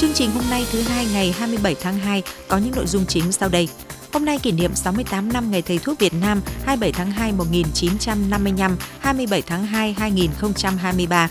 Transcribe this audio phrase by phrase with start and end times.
[0.00, 3.32] Chương trình hôm nay thứ hai ngày 27 tháng 2 có những nội dung chính
[3.32, 3.68] sau đây.
[4.12, 8.76] Hôm nay kỷ niệm 68 năm Ngày Thầy thuốc Việt Nam 27 tháng 2 1955,
[9.00, 11.28] 27 tháng 2 2023.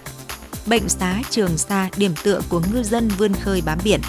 [0.65, 4.01] Bệnh xá Trường Sa điểm tựa của ngư dân vươn khơi bám biển.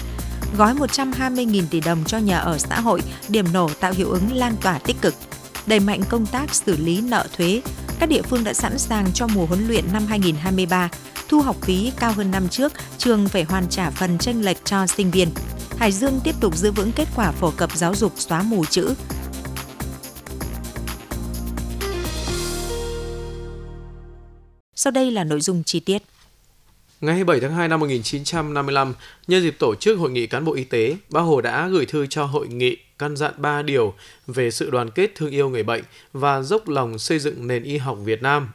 [0.57, 4.55] Gói 120.000 tỷ đồng cho nhà ở xã hội, điểm nổ tạo hiệu ứng lan
[4.61, 5.15] tỏa tích cực.
[5.65, 7.61] Đẩy mạnh công tác xử lý nợ thuế.
[7.99, 10.89] Các địa phương đã sẵn sàng cho mùa huấn luyện năm 2023.
[11.31, 14.87] Thu học phí cao hơn năm trước, trường phải hoàn trả phần tranh lệch cho
[14.87, 15.29] sinh viên.
[15.77, 18.93] Hải Dương tiếp tục giữ vững kết quả phổ cập giáo dục xóa mù chữ.
[24.75, 26.01] Sau đây là nội dung chi tiết.
[27.01, 28.93] Ngày 27 tháng 2 năm 1955,
[29.27, 32.07] nhân dịp tổ chức Hội nghị cán bộ y tế, Bác Hồ đã gửi thư
[32.07, 33.93] cho hội nghị căn dặn 3 điều
[34.27, 37.77] về sự đoàn kết thương yêu người bệnh và dốc lòng xây dựng nền y
[37.77, 38.49] học Việt Nam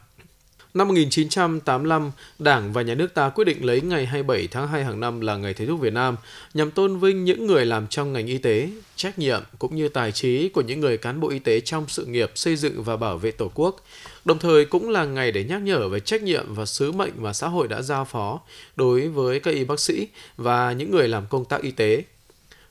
[0.73, 4.99] Năm 1985, Đảng và Nhà nước ta quyết định lấy ngày 27 tháng 2 hàng
[4.99, 6.15] năm là Ngày Thầy thuốc Việt Nam
[6.53, 10.11] nhằm tôn vinh những người làm trong ngành y tế, trách nhiệm cũng như tài
[10.11, 13.17] trí của những người cán bộ y tế trong sự nghiệp xây dựng và bảo
[13.17, 13.85] vệ Tổ quốc.
[14.25, 17.33] Đồng thời cũng là ngày để nhắc nhở về trách nhiệm và sứ mệnh mà
[17.33, 18.39] xã hội đã giao phó
[18.75, 22.03] đối với các y bác sĩ và những người làm công tác y tế.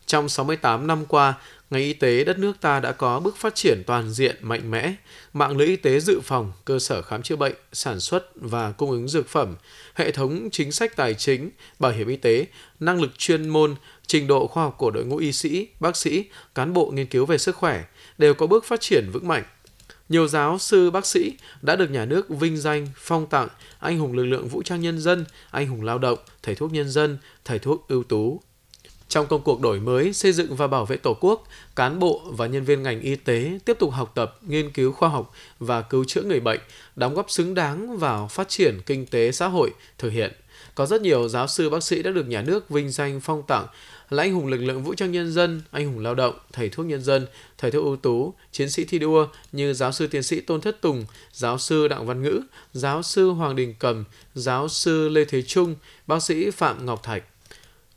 [0.06, 1.34] Trong 68 năm qua,
[1.70, 4.94] ngành y tế đất nước ta đã có bước phát triển toàn diện mạnh mẽ,
[5.32, 8.90] mạng lưới y tế dự phòng, cơ sở khám chữa bệnh, sản xuất và cung
[8.90, 9.56] ứng dược phẩm,
[9.94, 12.46] hệ thống chính sách tài chính, bảo hiểm y tế,
[12.80, 13.74] năng lực chuyên môn,
[14.06, 17.26] trình độ khoa học của đội ngũ y sĩ, bác sĩ, cán bộ nghiên cứu
[17.26, 17.84] về sức khỏe
[18.18, 19.44] đều có bước phát triển vững mạnh.
[20.08, 24.12] Nhiều giáo sư bác sĩ đã được nhà nước vinh danh, phong tặng anh hùng
[24.12, 27.58] lực lượng vũ trang nhân dân, anh hùng lao động, thầy thuốc nhân dân, thầy
[27.58, 28.40] thuốc ưu tú,
[29.08, 32.46] trong công cuộc đổi mới, xây dựng và bảo vệ Tổ quốc, cán bộ và
[32.46, 36.04] nhân viên ngành y tế tiếp tục học tập, nghiên cứu khoa học và cứu
[36.04, 36.60] chữa người bệnh,
[36.96, 40.32] đóng góp xứng đáng vào phát triển kinh tế xã hội, thực hiện.
[40.74, 43.66] Có rất nhiều giáo sư bác sĩ đã được nhà nước vinh danh phong tặng
[44.10, 46.86] là anh hùng lực lượng vũ trang nhân dân, anh hùng lao động, thầy thuốc
[46.86, 47.26] nhân dân,
[47.58, 50.80] thầy thuốc ưu tú, chiến sĩ thi đua như giáo sư tiến sĩ Tôn Thất
[50.80, 52.40] Tùng, giáo sư Đặng Văn Ngữ,
[52.72, 54.04] giáo sư Hoàng Đình Cầm,
[54.34, 55.74] giáo sư Lê Thế Trung,
[56.06, 57.22] bác sĩ Phạm Ngọc Thạch.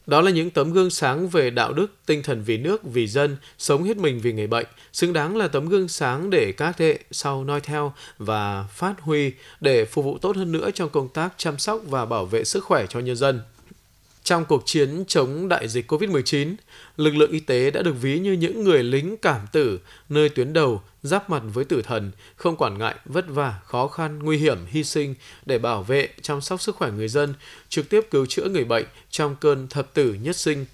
[0.09, 3.37] Đó là những tấm gương sáng về đạo đức, tinh thần vì nước, vì dân,
[3.57, 6.87] sống hết mình vì người bệnh, xứng đáng là tấm gương sáng để các thế
[6.87, 9.31] hệ sau noi theo và phát huy
[9.61, 12.63] để phục vụ tốt hơn nữa trong công tác chăm sóc và bảo vệ sức
[12.63, 13.41] khỏe cho nhân dân.
[14.23, 16.55] Trong cuộc chiến chống đại dịch COVID-19,
[16.97, 20.53] lực lượng y tế đã được ví như những người lính cảm tử nơi tuyến
[20.53, 24.57] đầu giáp mặt với tử thần, không quản ngại vất vả, khó khăn, nguy hiểm,
[24.67, 25.15] hy sinh
[25.45, 27.33] để bảo vệ, chăm sóc sức khỏe người dân,
[27.69, 30.65] trực tiếp cứu chữa người bệnh trong cơn thập tử nhất sinh.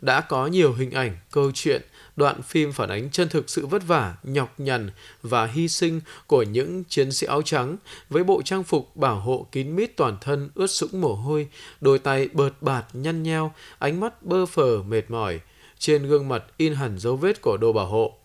[0.00, 1.82] Đã có nhiều hình ảnh, câu chuyện,
[2.16, 4.90] đoạn phim phản ánh chân thực sự vất vả, nhọc nhằn
[5.22, 7.76] và hy sinh của những chiến sĩ áo trắng
[8.10, 11.48] với bộ trang phục bảo hộ kín mít toàn thân ướt sũng mồ hôi,
[11.80, 15.40] đôi tay bợt bạt nhăn nheo, ánh mắt bơ phờ mệt mỏi,
[15.78, 18.19] trên gương mặt in hẳn dấu vết của đồ bảo hộ.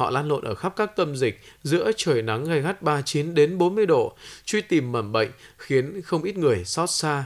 [0.00, 3.58] Họ lan lộn ở khắp các tâm dịch giữa trời nắng gay gắt 39 đến
[3.58, 7.24] 40 độ, truy tìm mầm bệnh khiến không ít người xót xa.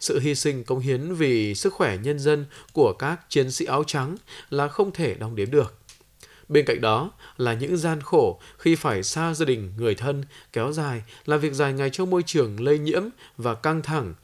[0.00, 3.84] Sự hy sinh công hiến vì sức khỏe nhân dân của các chiến sĩ áo
[3.84, 4.16] trắng
[4.50, 5.74] là không thể đong đếm được.
[6.48, 10.72] Bên cạnh đó là những gian khổ khi phải xa gia đình, người thân, kéo
[10.72, 13.02] dài là việc dài ngày trong môi trường lây nhiễm
[13.36, 14.14] và căng thẳng.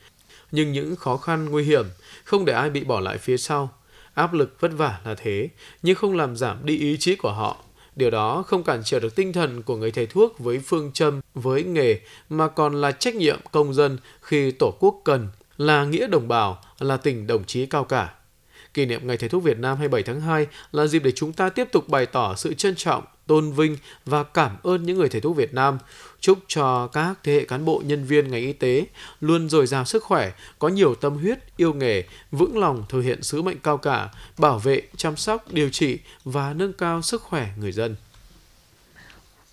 [0.53, 1.87] Nhưng những khó khăn nguy hiểm
[2.25, 3.73] không để ai bị bỏ lại phía sau.
[4.15, 5.49] Áp lực vất vả là thế,
[5.83, 7.65] nhưng không làm giảm đi ý chí của họ.
[7.97, 11.21] Điều đó không cản trở được tinh thần của người thầy thuốc với phương châm,
[11.35, 16.07] với nghề, mà còn là trách nhiệm công dân khi Tổ quốc cần, là nghĩa
[16.07, 18.15] đồng bào, là tình đồng chí cao cả.
[18.75, 21.49] Kỷ niệm Ngày Thầy thuốc Việt Nam 27 tháng 2 là dịp để chúng ta
[21.49, 23.77] tiếp tục bày tỏ sự trân trọng, tôn vinh
[24.07, 25.79] và cảm ơn những người thầy thuốc Việt Nam.
[26.21, 28.87] Chúc cho các thế hệ cán bộ nhân viên ngành y tế
[29.21, 33.23] luôn dồi dào sức khỏe, có nhiều tâm huyết, yêu nghề, vững lòng thực hiện
[33.23, 34.09] sứ mệnh cao cả,
[34.39, 37.97] bảo vệ, chăm sóc, điều trị và nâng cao sức khỏe người dân.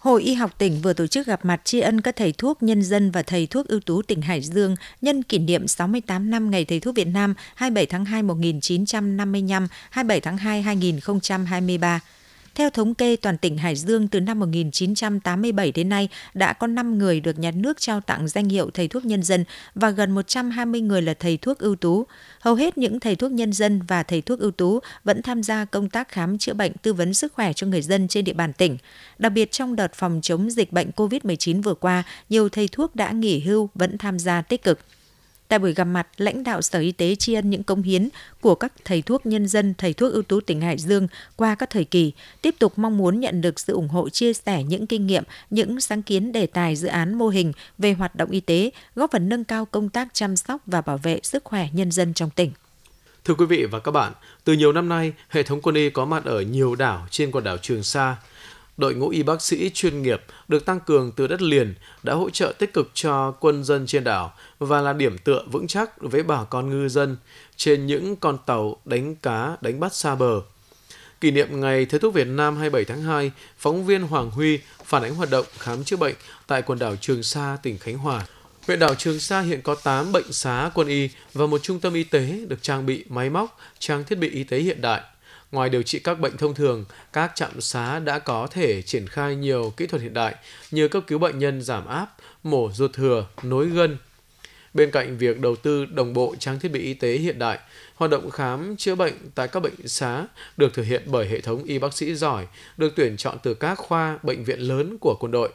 [0.02, 2.84] Hội Y học tỉnh vừa tổ chức gặp mặt tri ân các thầy thuốc nhân
[2.84, 6.66] dân và thầy thuốc ưu tú tỉnh Hải Dương nhân kỷ niệm 68 năm Ngày
[6.66, 12.00] Thầy thuốc Việt Nam 27 tháng 2 1955, 27 tháng 2 2023.
[12.56, 16.98] Theo thống kê, toàn tỉnh Hải Dương từ năm 1987 đến nay đã có 5
[16.98, 19.46] người được nhà nước trao tặng danh hiệu thầy thuốc nhân dân
[19.76, 22.06] và gần 120 người là thầy thuốc ưu tú.
[22.40, 25.66] Hầu hết những thầy thuốc nhân dân và thầy thuốc ưu tú vẫn tham gia
[25.66, 28.54] công tác khám chữa bệnh tư vấn sức khỏe cho người dân trên địa bàn
[28.54, 28.78] tỉnh.
[29.18, 33.12] Đặc biệt trong đợt phòng chống dịch bệnh COVID-19 vừa qua, nhiều thầy thuốc đã
[33.12, 34.80] nghỉ hưu vẫn tham gia tích cực.
[35.52, 38.10] Tại buổi gặp mặt, lãnh đạo Sở Y tế tri ân những công hiến
[38.42, 41.70] của các thầy thuốc nhân dân, thầy thuốc ưu tú tỉnh Hải Dương qua các
[41.70, 42.12] thời kỳ,
[42.42, 45.82] tiếp tục mong muốn nhận được sự ủng hộ chia sẻ những kinh nghiệm, những
[45.82, 49.30] sáng kiến đề tài dự án mô hình về hoạt động y tế, góp phần
[49.30, 52.52] nâng cao công tác chăm sóc và bảo vệ sức khỏe nhân dân trong tỉnh.
[53.26, 54.14] Thưa quý vị và các bạn,
[54.44, 57.44] từ nhiều năm nay, hệ thống quân y có mặt ở nhiều đảo trên quần
[57.44, 58.16] đảo Trường Sa.
[58.82, 62.30] Đội ngũ y bác sĩ chuyên nghiệp được tăng cường từ đất liền đã hỗ
[62.30, 66.24] trợ tích cực cho quân dân trên đảo và là điểm tựa vững chắc với
[66.24, 67.18] bà con ngư dân
[67.56, 70.42] trên những con tàu đánh cá, đánh bắt xa bờ.
[71.22, 75.04] Kỷ niệm Ngày Thế thuốc Việt Nam 27 tháng 2, phóng viên Hoàng Huy phản
[75.04, 76.16] ánh hoạt động khám chữa bệnh
[76.48, 78.26] tại quần đảo Trường Sa, tỉnh Khánh Hòa.
[78.68, 81.94] Huyện đảo Trường Sa hiện có 8 bệnh xá quân y và một trung tâm
[81.94, 85.02] y tế được trang bị máy móc, trang thiết bị y tế hiện đại.
[85.52, 89.36] Ngoài điều trị các bệnh thông thường, các trạm xá đã có thể triển khai
[89.36, 90.36] nhiều kỹ thuật hiện đại
[90.72, 93.98] như cấp cứu bệnh nhân giảm áp, mổ ruột thừa, nối gân.
[94.74, 97.60] Bên cạnh việc đầu tư đồng bộ trang thiết bị y tế hiện đại,
[97.96, 100.28] hoạt động khám chữa bệnh tại các bệnh xá
[100.58, 103.78] được thực hiện bởi hệ thống y bác sĩ giỏi, được tuyển chọn từ các
[103.78, 105.50] khoa bệnh viện lớn của quân đội.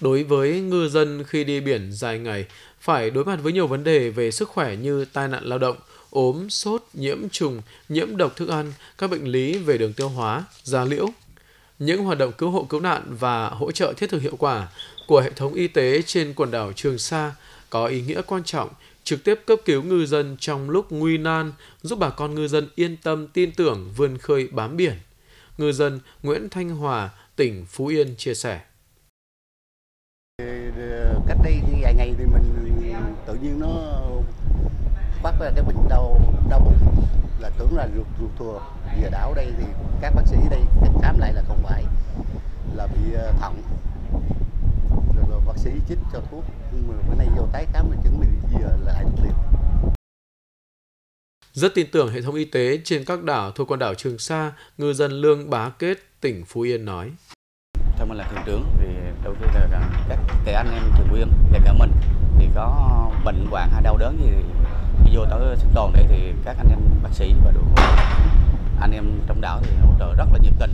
[0.00, 2.46] Đối với ngư dân khi đi biển dài ngày,
[2.80, 5.76] phải đối mặt với nhiều vấn đề về sức khỏe như tai nạn lao động,
[6.14, 10.44] ốm, sốt, nhiễm trùng, nhiễm độc thức ăn, các bệnh lý về đường tiêu hóa,
[10.62, 11.08] da liễu.
[11.78, 14.68] Những hoạt động cứu hộ cứu nạn và hỗ trợ thiết thực hiệu quả
[15.06, 17.34] của hệ thống y tế trên quần đảo Trường Sa
[17.70, 18.68] có ý nghĩa quan trọng
[19.04, 21.52] trực tiếp cấp cứu ngư dân trong lúc nguy nan,
[21.82, 24.94] giúp bà con ngư dân yên tâm tin tưởng vươn khơi bám biển.
[25.58, 28.60] Ngư dân Nguyễn Thanh Hòa, tỉnh Phú Yên chia sẻ.
[30.38, 32.54] Ờ, cách đây vài ngày thì mình
[33.26, 34.04] tự nhiên nó
[35.24, 37.06] bắt ra cái bệnh đau đau bụng
[37.38, 38.60] là tưởng là ruột ruột thừa
[39.02, 39.64] giờ đảo đây thì
[40.00, 40.60] các bác sĩ đây
[41.02, 41.84] khám lại là không phải
[42.74, 43.62] là bị ờ, thận.
[45.16, 47.96] Rồi, rồi bác sĩ chích cho thuốc nhưng mà bữa nay vô tái khám là
[48.02, 49.32] chuẩn bị giờ lại thuốc liền.
[51.52, 54.52] Rất tin tưởng hệ thống y tế trên các đảo thuộc quần đảo Trường Sa,
[54.78, 57.10] ngư dân Lương Bá Kết, tỉnh Phú Yên nói.
[57.96, 58.86] Theo mình là thuyền trưởng thì
[59.24, 59.68] đầu tiên là
[60.44, 61.90] các anh em thuyền viên kể cả mình
[62.38, 64.30] thì có bệnh hoạn hay đau đớn gì
[65.14, 67.64] vô tới sinh tồn đây thì các anh em bác sĩ và đội
[68.80, 70.70] anh em trong đảo thì hỗ trợ rất là nhiệt tình.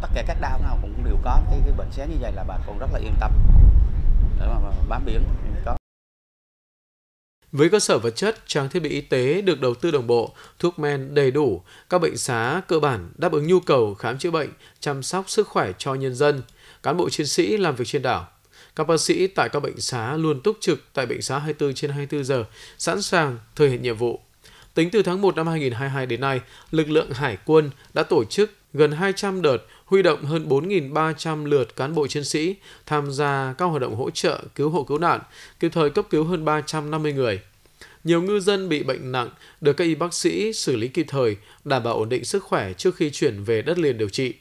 [0.00, 2.44] Tất cả các đảo nào cũng đều có cái, cái bệnh xé như vậy là
[2.44, 3.32] bà con rất là yên tâm.
[4.40, 5.22] Để mà bám biển
[5.64, 5.76] có.
[7.52, 10.34] Với cơ sở vật chất, trang thiết bị y tế được đầu tư đồng bộ,
[10.58, 14.30] thuốc men đầy đủ, các bệnh xá cơ bản đáp ứng nhu cầu khám chữa
[14.30, 14.50] bệnh,
[14.80, 16.42] chăm sóc sức khỏe cho nhân dân,
[16.82, 18.26] cán bộ chiến sĩ làm việc trên đảo.
[18.78, 21.90] Các bác sĩ tại các bệnh xá luôn túc trực tại bệnh xá 24 trên
[21.90, 22.44] 24 giờ,
[22.78, 24.20] sẵn sàng thực hiện nhiệm vụ.
[24.74, 26.40] Tính từ tháng 1 năm 2022 đến nay,
[26.70, 31.76] lực lượng Hải quân đã tổ chức gần 200 đợt huy động hơn 4.300 lượt
[31.76, 32.54] cán bộ chiến sĩ
[32.86, 35.20] tham gia các hoạt động hỗ trợ cứu hộ cứu nạn,
[35.60, 37.40] kịp thời cấp cứu hơn 350 người.
[38.04, 41.36] Nhiều ngư dân bị bệnh nặng được các y bác sĩ xử lý kịp thời,
[41.64, 44.34] đảm bảo ổn định sức khỏe trước khi chuyển về đất liền điều trị.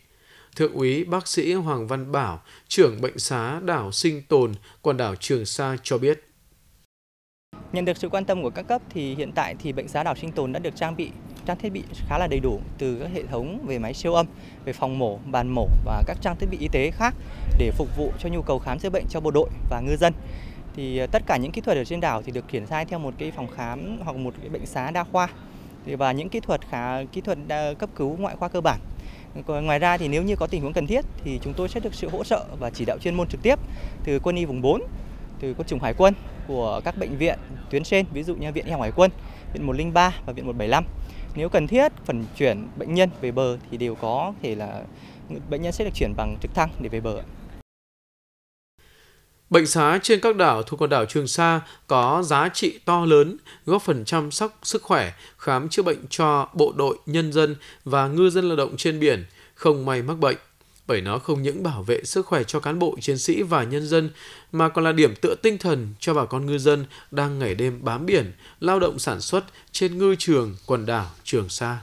[0.57, 4.51] Thượng úy bác sĩ Hoàng Văn Bảo, trưởng bệnh xá đảo Sinh Tồn,
[4.81, 6.24] quần đảo Trường Sa cho biết.
[7.71, 10.15] Nhận được sự quan tâm của các cấp thì hiện tại thì bệnh xá đảo
[10.15, 11.12] Sinh Tồn đã được trang bị
[11.45, 14.25] trang thiết bị khá là đầy đủ từ các hệ thống về máy siêu âm,
[14.65, 17.15] về phòng mổ, bàn mổ và các trang thiết bị y tế khác
[17.57, 20.13] để phục vụ cho nhu cầu khám chữa bệnh cho bộ đội và ngư dân.
[20.75, 23.00] Thì ờ, tất cả những kỹ thuật ở trên đảo thì được triển khai theo
[23.00, 25.27] một cái phòng khám hoặc một cái bệnh xá đa khoa
[25.86, 27.38] và những kỹ thuật khá kỹ thuật
[27.80, 28.80] cấp cứu ngoại khoa cơ bản
[29.45, 31.94] Ngoài ra thì nếu như có tình huống cần thiết thì chúng tôi sẽ được
[31.94, 33.60] sự hỗ trợ và chỉ đạo chuyên môn trực tiếp
[34.04, 34.81] từ quân y vùng 4,
[35.39, 36.13] từ quân chủng hải quân
[36.48, 37.39] của các bệnh viện
[37.69, 39.12] tuyến trên, ví dụ như viện y học hải quân,
[39.54, 40.85] viện 103 và viện 175.
[41.35, 44.81] Nếu cần thiết phần chuyển bệnh nhân về bờ thì đều có thể là
[45.50, 47.21] bệnh nhân sẽ được chuyển bằng trực thăng để về bờ.
[49.49, 53.37] Bệnh xá trên các đảo thuộc quần đảo Trường Sa có giá trị to lớn,
[53.66, 58.07] góp phần chăm sóc sức khỏe, khám chữa bệnh cho bộ đội, nhân dân và
[58.07, 59.25] ngư dân lao động trên biển,
[59.56, 60.37] không may mắc bệnh.
[60.87, 63.87] Bởi nó không những bảo vệ sức khỏe cho cán bộ, chiến sĩ và nhân
[63.87, 64.09] dân,
[64.51, 67.80] mà còn là điểm tựa tinh thần cho bà con ngư dân đang ngày đêm
[67.83, 71.77] bám biển, lao động sản xuất trên ngư trường quần đảo Trường Sa.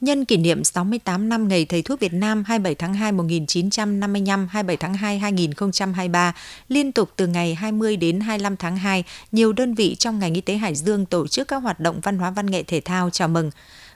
[0.00, 4.76] Nhân kỷ niệm 68 năm Ngày Thầy thuốc Việt Nam 27 tháng 2 1955, 27
[4.76, 6.34] tháng 2 2023,
[6.68, 10.40] liên tục từ ngày 20 đến 25 tháng 2, nhiều đơn vị trong ngành y
[10.40, 13.28] tế Hải Dương tổ chức các hoạt động văn hóa văn nghệ thể thao chào
[13.28, 13.50] mừng.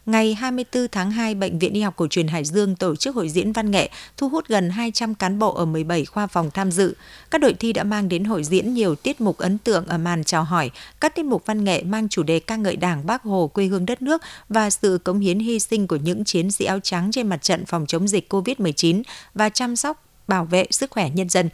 [0.06, 3.28] Ngày 24 tháng 2, Bệnh viện Y học cổ truyền Hải Dương tổ chức hội
[3.28, 6.94] diễn văn nghệ, thu hút gần 200 cán bộ ở 17 khoa phòng tham dự.
[7.30, 10.24] Các đội thi đã mang đến hội diễn nhiều tiết mục ấn tượng ở màn
[10.24, 13.50] chào hỏi, các tiết mục văn nghệ mang chủ đề ca ngợi Đảng, Bác Hồ,
[13.54, 16.80] quê hương đất nước và sự cống hiến hy sinh của những chiến sĩ áo
[16.80, 19.02] trắng trên mặt trận phòng chống dịch COVID-19
[19.34, 21.48] và chăm sóc bảo vệ sức khỏe nhân dân.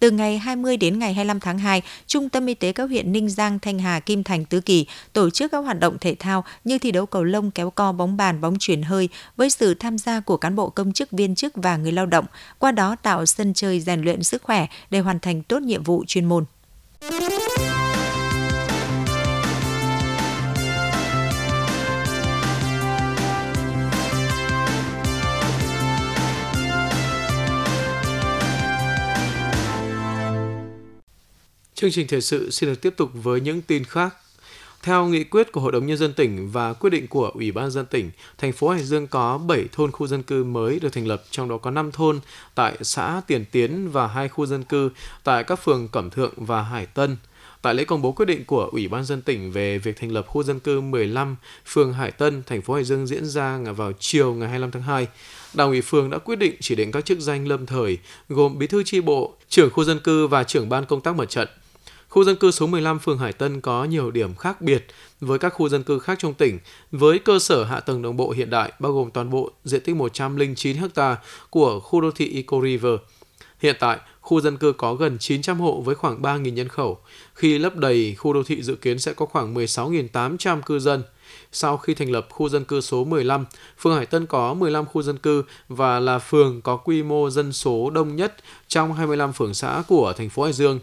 [0.00, 3.30] Từ ngày 20 đến ngày 25 tháng 2, Trung tâm Y tế các huyện Ninh
[3.30, 6.78] Giang, Thanh Hà, Kim Thành, Tứ Kỳ tổ chức các hoạt động thể thao như
[6.78, 10.20] thi đấu cầu lông, kéo co, bóng bàn, bóng chuyển hơi với sự tham gia
[10.20, 12.24] của cán bộ công chức, viên chức và người lao động,
[12.58, 16.04] qua đó tạo sân chơi rèn luyện sức khỏe để hoàn thành tốt nhiệm vụ
[16.06, 16.44] chuyên môn.
[31.80, 34.14] Chương trình thời sự xin được tiếp tục với những tin khác.
[34.82, 37.70] Theo nghị quyết của Hội đồng Nhân dân tỉnh và quyết định của Ủy ban
[37.70, 41.06] dân tỉnh, thành phố Hải Dương có 7 thôn khu dân cư mới được thành
[41.06, 42.20] lập, trong đó có 5 thôn
[42.54, 44.90] tại xã Tiền Tiến và 2 khu dân cư
[45.24, 47.16] tại các phường Cẩm Thượng và Hải Tân.
[47.62, 50.26] Tại lễ công bố quyết định của Ủy ban dân tỉnh về việc thành lập
[50.26, 54.34] khu dân cư 15 phường Hải Tân, thành phố Hải Dương diễn ra vào chiều
[54.34, 55.06] ngày 25 tháng 2,
[55.54, 58.66] Đảng ủy phường đã quyết định chỉ định các chức danh lâm thời gồm bí
[58.66, 61.48] thư tri bộ, trưởng khu dân cư và trưởng ban công tác mặt trận.
[62.08, 64.86] Khu dân cư số 15 phường Hải Tân có nhiều điểm khác biệt
[65.20, 66.58] với các khu dân cư khác trong tỉnh,
[66.90, 69.96] với cơ sở hạ tầng đồng bộ hiện đại bao gồm toàn bộ diện tích
[69.96, 71.16] 109 ha
[71.50, 72.92] của khu đô thị Eco River.
[73.58, 76.98] Hiện tại, khu dân cư có gần 900 hộ với khoảng 3.000 nhân khẩu.
[77.34, 81.02] Khi lấp đầy, khu đô thị dự kiến sẽ có khoảng 16.800 cư dân.
[81.52, 83.44] Sau khi thành lập khu dân cư số 15,
[83.78, 87.52] phường Hải Tân có 15 khu dân cư và là phường có quy mô dân
[87.52, 88.34] số đông nhất
[88.68, 90.80] trong 25 phường xã của thành phố Hải Dương.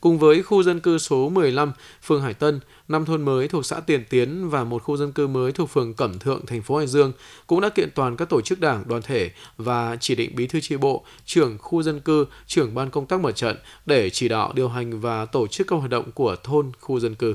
[0.00, 3.80] Cùng với khu dân cư số 15, phường Hải Tân, năm thôn mới thuộc xã
[3.80, 6.86] Tiền Tiến và một khu dân cư mới thuộc phường Cẩm Thượng, thành phố Hải
[6.86, 7.12] Dương
[7.46, 10.60] cũng đã kiện toàn các tổ chức đảng, đoàn thể và chỉ định bí thư
[10.60, 14.52] chi bộ, trưởng khu dân cư, trưởng ban công tác mặt trận để chỉ đạo
[14.52, 17.34] điều hành và tổ chức các hoạt động của thôn, khu dân cư.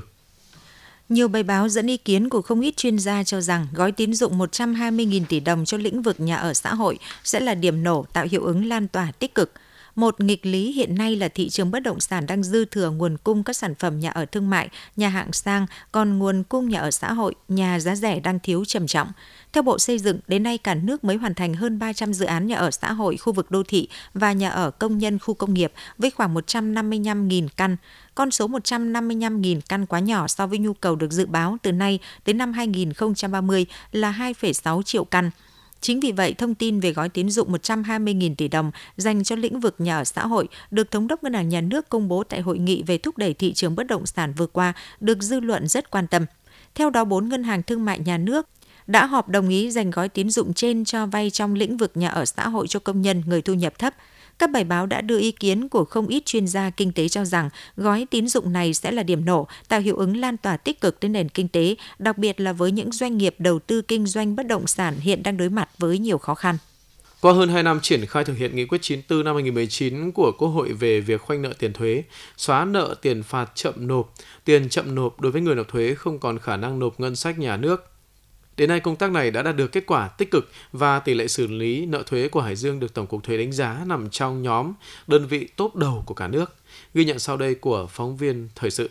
[1.08, 4.14] Nhiều bài báo dẫn ý kiến của không ít chuyên gia cho rằng gói tín
[4.14, 8.06] dụng 120.000 tỷ đồng cho lĩnh vực nhà ở xã hội sẽ là điểm nổ
[8.12, 9.52] tạo hiệu ứng lan tỏa tích cực–
[9.94, 13.16] một nghịch lý hiện nay là thị trường bất động sản đang dư thừa nguồn
[13.24, 16.80] cung các sản phẩm nhà ở thương mại, nhà hạng sang, còn nguồn cung nhà
[16.80, 19.08] ở xã hội, nhà giá rẻ đang thiếu trầm trọng.
[19.52, 22.46] Theo Bộ Xây dựng, đến nay cả nước mới hoàn thành hơn 300 dự án
[22.46, 25.54] nhà ở xã hội, khu vực đô thị và nhà ở công nhân khu công
[25.54, 27.76] nghiệp với khoảng 155.000 căn.
[28.14, 31.98] Con số 155.000 căn quá nhỏ so với nhu cầu được dự báo từ nay
[32.26, 35.30] đến năm 2030 là 2,6 triệu căn.
[35.80, 39.60] Chính vì vậy, thông tin về gói tín dụng 120.000 tỷ đồng dành cho lĩnh
[39.60, 42.40] vực nhà ở xã hội được Thống đốc Ngân hàng Nhà nước công bố tại
[42.40, 45.68] hội nghị về thúc đẩy thị trường bất động sản vừa qua được dư luận
[45.68, 46.26] rất quan tâm.
[46.74, 48.48] Theo đó, bốn ngân hàng thương mại nhà nước
[48.86, 52.08] đã họp đồng ý dành gói tín dụng trên cho vay trong lĩnh vực nhà
[52.08, 53.94] ở xã hội cho công nhân người thu nhập thấp–
[54.38, 57.24] các bài báo đã đưa ý kiến của không ít chuyên gia kinh tế cho
[57.24, 60.80] rằng gói tín dụng này sẽ là điểm nổ, tạo hiệu ứng lan tỏa tích
[60.80, 64.06] cực đến nền kinh tế, đặc biệt là với những doanh nghiệp đầu tư kinh
[64.06, 66.56] doanh bất động sản hiện đang đối mặt với nhiều khó khăn.
[67.20, 70.48] Qua hơn 2 năm triển khai thực hiện nghị quyết 94 năm 2019 của Quốc
[70.48, 72.02] hội về việc khoanh nợ tiền thuế,
[72.36, 74.14] xóa nợ tiền phạt chậm nộp,
[74.44, 77.38] tiền chậm nộp đối với người nộp thuế không còn khả năng nộp ngân sách
[77.38, 77.93] nhà nước
[78.56, 81.28] Đến nay, công tác này đã đạt được kết quả tích cực và tỷ lệ
[81.28, 84.42] xử lý nợ thuế của Hải Dương được Tổng cục Thuế đánh giá nằm trong
[84.42, 84.72] nhóm
[85.06, 86.54] đơn vị tốt đầu của cả nước.
[86.94, 88.90] Ghi nhận sau đây của phóng viên Thời sự.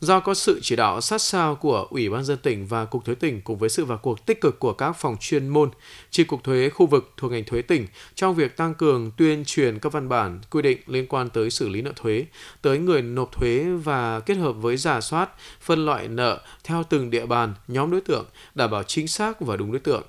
[0.00, 3.14] Do có sự chỉ đạo sát sao của Ủy ban dân tỉnh và Cục Thuế
[3.14, 5.70] tỉnh cùng với sự vào cuộc tích cực của các phòng chuyên môn,
[6.10, 9.78] Chi cục thuế khu vực thuộc ngành thuế tỉnh trong việc tăng cường tuyên truyền
[9.78, 12.26] các văn bản quy định liên quan tới xử lý nợ thuế
[12.62, 15.30] tới người nộp thuế và kết hợp với giả soát,
[15.60, 19.56] phân loại nợ theo từng địa bàn, nhóm đối tượng, đảm bảo chính xác và
[19.56, 20.02] đúng đối tượng.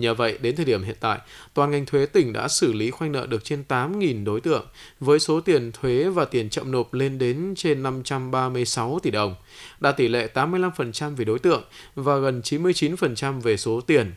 [0.00, 1.18] Nhờ vậy, đến thời điểm hiện tại,
[1.54, 4.66] toàn ngành thuế tỉnh đã xử lý khoanh nợ được trên 8.000 đối tượng,
[5.00, 9.34] với số tiền thuế và tiền chậm nộp lên đến trên 536 tỷ đồng,
[9.80, 11.64] đạt tỷ lệ 85% về đối tượng
[11.94, 14.12] và gần 99% về số tiền.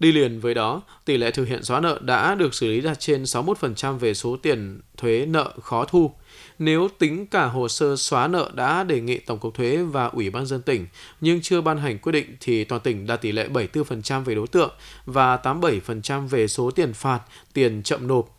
[0.00, 3.00] Đi liền với đó, tỷ lệ thực hiện xóa nợ đã được xử lý đạt
[3.00, 6.12] trên 61% về số tiền thuế nợ khó thu.
[6.58, 10.30] Nếu tính cả hồ sơ xóa nợ đã đề nghị Tổng cục Thuế và Ủy
[10.30, 10.86] ban dân tỉnh
[11.20, 14.46] nhưng chưa ban hành quyết định thì toàn tỉnh đạt tỷ lệ 74% về đối
[14.46, 14.70] tượng
[15.06, 17.20] và 87% về số tiền phạt,
[17.52, 18.38] tiền chậm nộp.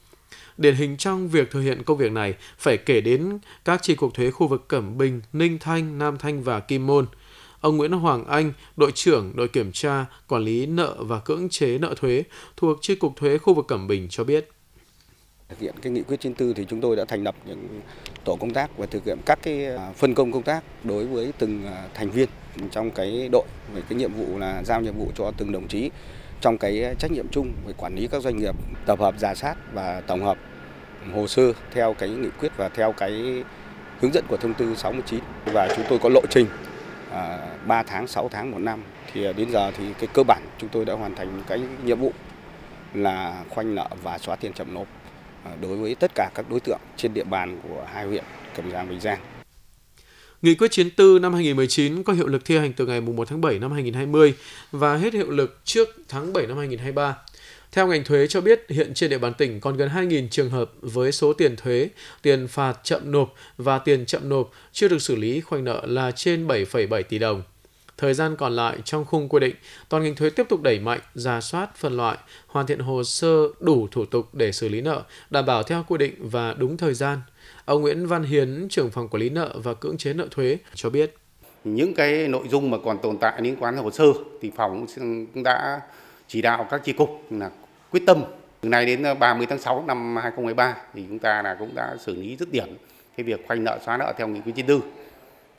[0.58, 4.14] Điển hình trong việc thực hiện công việc này phải kể đến các chi cục
[4.14, 7.06] thuế khu vực Cẩm Bình, Ninh Thanh, Nam Thanh và Kim Môn.
[7.62, 11.78] Ông Nguyễn Hoàng Anh, đội trưởng đội kiểm tra, quản lý nợ và cưỡng chế
[11.78, 12.24] nợ thuế
[12.58, 14.50] thuộc chi cục thuế khu vực Cẩm Bình cho biết.
[15.50, 17.82] Thực hiện cái nghị quyết 94 thì chúng tôi đã thành lập những
[18.24, 21.34] tổ công tác và thực hiện các cái à, phân công công tác đối với
[21.38, 22.30] từng à, thành viên
[22.72, 25.90] trong cái đội về cái nhiệm vụ là giao nhiệm vụ cho từng đồng chí
[26.42, 29.56] trong cái trách nhiệm chung về quản lý các doanh nghiệp tập hợp giả sát
[29.74, 30.38] và tổng hợp
[31.14, 33.44] hồ sơ theo cái nghị quyết và theo cái
[34.00, 35.20] hướng dẫn của thông tư 69
[35.54, 36.46] và chúng tôi có lộ trình
[37.14, 40.42] À, 3 tháng, 6 tháng, 1 năm thì à, đến giờ thì cái cơ bản
[40.58, 42.14] chúng tôi đã hoàn thành cái nhiệm vụ
[42.94, 44.88] là khoanh nợ và xóa tiền chậm nộp
[45.44, 48.24] à, đối với tất cả các đối tượng trên địa bàn của hai huyện
[48.56, 49.20] Cẩm Giang Bình Giang.
[50.42, 53.60] Nghị quyết 94 năm 2019 có hiệu lực thi hành từ ngày 1 tháng 7
[53.60, 54.34] năm 2020
[54.72, 57.18] và hết hiệu lực trước tháng 7 năm 2023.
[57.72, 60.72] Theo ngành thuế cho biết, hiện trên địa bàn tỉnh còn gần 2.000 trường hợp
[60.82, 61.90] với số tiền thuế,
[62.22, 66.12] tiền phạt chậm nộp và tiền chậm nộp chưa được xử lý khoanh nợ là
[66.12, 67.44] trên 7,7 tỷ đồng.
[67.98, 69.56] Thời gian còn lại trong khung quy định,
[69.90, 73.48] toàn ngành thuế tiếp tục đẩy mạnh, ra soát, phân loại, hoàn thiện hồ sơ
[73.60, 76.94] đủ thủ tục để xử lý nợ, đảm bảo theo quy định và đúng thời
[76.94, 77.22] gian.
[77.66, 80.90] Ông Nguyễn Văn Hiến, trưởng phòng quản lý nợ và cưỡng chế nợ thuế cho
[80.90, 81.16] biết.
[81.64, 84.06] Những cái nội dung mà còn tồn tại liên quan hồ sơ
[84.42, 84.86] thì phòng
[85.34, 85.82] cũng đã
[86.30, 87.50] chỉ đạo các chi cục là
[87.92, 88.24] quyết tâm.
[88.62, 91.96] Từ nay đến ờ, 30 tháng 6 năm 2023 thì chúng ta là cũng đã
[92.00, 92.78] xử lý dứt điểm
[93.18, 94.92] cái việc khoanh nợ xóa nợ theo nghị quyết 94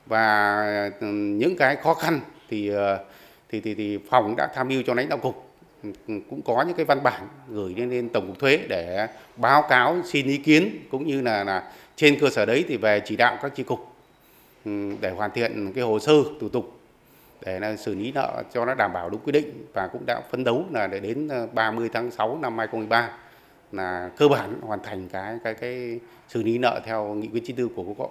[0.07, 3.05] và ừ, những cái khó khăn thì ờ,
[3.49, 5.47] thì thì, thì phòng đã tham mưu cho lãnh đạo cục.
[5.83, 9.07] Ừ, ừ, cũng có những cái văn bản gửi lên lên tổng cục thuế để
[9.37, 13.01] báo cáo xin ý kiến cũng như là là trên cơ sở đấy thì về
[13.05, 13.87] chỉ đạo các chi cục
[15.01, 16.80] để hoàn thiện cái hồ sơ thủ tục
[17.47, 20.21] để là xử lý nợ cho nó đảm bảo đúng quy định và cũng đã
[20.31, 23.11] phấn đấu là để đến ờ, 30 tháng 6 năm 2013
[23.73, 27.75] là cơ bản hoàn thành cái cái cái xử lý nợ theo nghị quyết 94
[27.75, 28.09] của Quốc hội.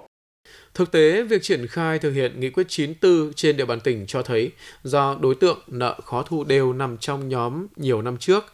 [0.74, 4.22] Thực tế, việc triển khai thực hiện nghị quyết 94 trên địa bàn tỉnh cho
[4.22, 4.52] thấy
[4.84, 8.46] do đối tượng nợ khó thu đều nằm trong nhóm nhiều năm trước.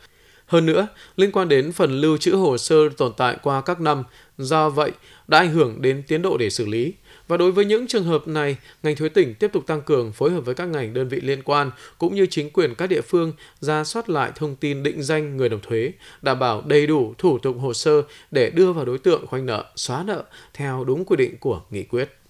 [0.46, 4.04] Hơn nữa, liên quan đến phần lưu trữ hồ sơ tồn tại qua các năm,
[4.38, 4.92] do vậy
[5.28, 6.94] đã ảnh hưởng đến tiến độ để xử lý.
[7.28, 10.32] Và đối với những trường hợp này, ngành thuế tỉnh tiếp tục tăng cường phối
[10.32, 13.34] hợp với các ngành đơn vị liên quan cũng như chính quyền các địa phương
[13.60, 15.92] ra soát lại thông tin định danh người nộp thuế,
[16.22, 18.02] đảm bảo đầy đủ thủ tục hồ sơ
[18.32, 21.84] để đưa vào đối tượng khoanh nợ, xóa nợ theo đúng quy định của nghị
[21.84, 22.25] quyết.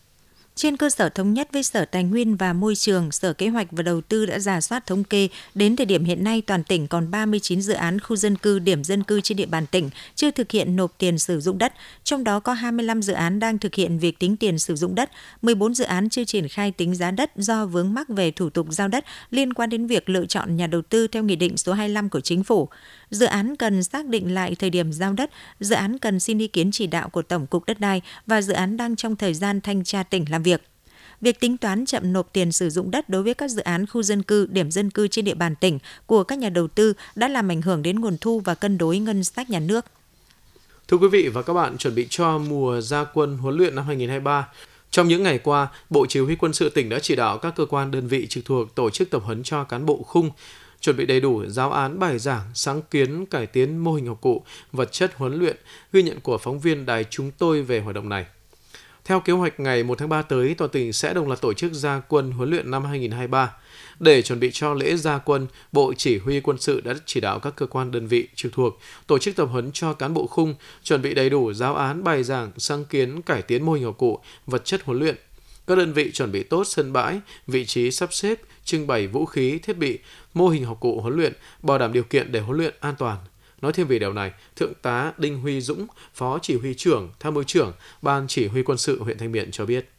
[0.56, 3.68] Trên cơ sở thống nhất với Sở Tài nguyên và Môi trường, Sở Kế hoạch
[3.72, 6.88] và Đầu tư đã giả soát thống kê, đến thời điểm hiện nay toàn tỉnh
[6.88, 10.32] còn 39 dự án khu dân cư, điểm dân cư trên địa bàn tỉnh chưa
[10.32, 13.76] thực hiện nộp tiền sử dụng đất, trong đó có 25 dự án đang thực
[13.76, 17.12] hiện việc tính tiền sử dụng đất, 14 dự án chưa triển khai tính giá
[17.12, 20.58] đất do vướng mắc về thủ tục giao đất liên quan đến việc lựa chọn
[20.58, 22.70] nhà đầu tư theo Nghị định số 25 của Chính phủ.
[23.10, 26.48] Dự án cần xác định lại thời điểm giao đất, dự án cần xin ý
[26.48, 29.62] kiến chỉ đạo của Tổng cục Đất đai và dự án đang trong thời gian
[29.62, 30.62] thanh tra tỉnh làm việc.
[31.22, 34.04] Việc tính toán chậm nộp tiền sử dụng đất đối với các dự án khu
[34.04, 37.28] dân cư, điểm dân cư trên địa bàn tỉnh của các nhà đầu tư đã
[37.28, 39.86] làm ảnh hưởng đến nguồn thu và cân đối ngân sách nhà nước.
[40.88, 43.86] Thưa quý vị và các bạn, chuẩn bị cho mùa gia quân huấn luyện năm
[43.86, 44.48] 2023,
[44.91, 47.65] trong những ngày qua, Bộ Chỉ huy quân sự tỉnh đã chỉ đạo các cơ
[47.65, 50.32] quan đơn vị trực thuộc tổ chức tập huấn cho cán bộ khung
[50.86, 54.17] chuẩn bị đầy đủ giáo án bài giảng, sáng kiến cải tiến mô hình học
[54.22, 55.58] cụ, vật chất huấn luyện,
[55.93, 58.26] ghi nhận của phóng viên đài chúng tôi về hoạt động này.
[59.06, 61.74] Theo kế hoạch ngày 1 tháng 3 tới, toàn tỉnh sẽ đồng loạt tổ chức
[61.74, 63.54] gia quân huấn luyện năm 2023.
[64.00, 67.39] Để chuẩn bị cho lễ gia quân, Bộ Chỉ huy quân sự đã chỉ đạo
[67.39, 70.56] các cơ quan đơn vị trực thuộc tổ chức tập huấn cho cán bộ khung,
[70.84, 73.96] chuẩn bị đầy đủ giáo án bài giảng, sáng kiến cải tiến mô hình học
[73.98, 75.15] cụ, vật chất huấn luyện.
[75.68, 79.26] Các đơn vị chuẩn bị tốt sân bãi, vị trí sắp xếp, trưng bày vũ
[79.26, 80.00] khí, thiết bị,
[80.34, 83.18] mô hình học cụ huấn luyện, bảo đảm điều kiện để huấn luyện an toàn.
[83.62, 87.34] Nói thêm về điều này, Thượng tá Đinh Huy Dũng, Phó Chỉ huy trưởng, Tham
[87.34, 89.89] mưu trưởng, Ban Chỉ huy quân sự huyện Thanh Miện cho biết.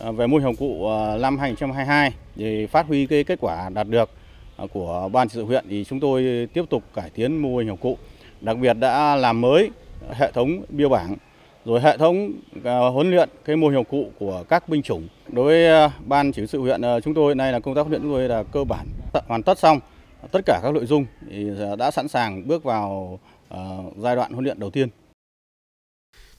[0.00, 3.68] À, về mô hình học cụ à, năm 2022 thì phát huy cái kết quả
[3.68, 4.10] đạt được
[4.56, 7.68] à, của Ban chỉ sự huyện thì chúng tôi tiếp tục cải tiến mô hình
[7.68, 7.98] học cụ.
[8.40, 9.70] Đặc biệt đã làm mới
[10.12, 11.16] hệ thống biêu bảng
[11.64, 12.32] rồi hệ thống
[12.64, 15.08] huấn luyện cái mô hình học cụ của các binh chủng.
[15.28, 18.12] Đối với ban chỉ sự huyện chúng tôi nay là công tác huấn luyện chúng
[18.12, 18.86] tôi là cơ bản
[19.28, 19.80] hoàn tất xong
[20.32, 21.46] tất cả các nội dung thì
[21.78, 24.88] đã sẵn sàng bước vào ờ, giai đoạn huấn luyện đầu tiên.